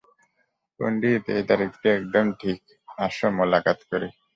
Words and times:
পন্ডিত, 0.79 1.23
এই 1.35 1.43
তারিখটি 1.49 1.87
একদম 1.97 2.25
ঠিক,- 2.41 2.59
আসো 3.05 3.27
মোলাকাত 3.37 3.79
করি। 3.91 4.09